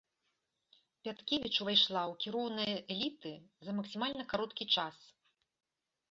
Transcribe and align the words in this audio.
Пяткевіч 1.07 1.51
увайшла 1.65 2.01
ў 2.11 2.13
кіроўныя 2.23 2.75
эліты 2.95 3.33
за 3.67 3.71
максімальна 3.81 4.23
кароткі 4.33 4.63
час. 4.79 4.97